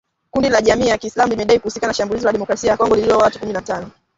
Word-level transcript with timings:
Kundi 0.31 0.49
la 0.49 0.61
Jamii 0.61 0.87
ya 0.87 0.97
kiislamu 0.97 1.31
limedai 1.31 1.59
kuhusika 1.59 1.87
na 1.87 1.93
shambulizi 1.93 2.25
la 2.25 2.31
Demokrasia 2.31 2.71
ya 2.71 2.77
Kongo 2.77 2.95
lililouwa 2.95 3.23
watu 3.23 3.39
kumi 3.39 3.53
na 3.53 3.61
tano 3.61 3.91